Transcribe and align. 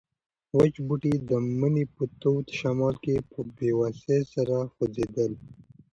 وچ 0.57 0.75
بوټي 0.87 1.13
د 1.29 1.31
مني 1.59 1.85
په 1.95 2.03
تود 2.21 2.45
شمال 2.59 2.95
کې 3.03 3.15
په 3.31 3.39
بې 3.55 3.71
وسۍ 3.79 4.19
سره 4.33 4.55
خوځېدل. 4.73 5.31